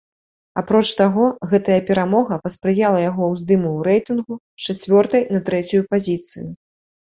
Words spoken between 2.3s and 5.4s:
паспрыяла яго ўздыму ў рэйтынгу з чацвёртай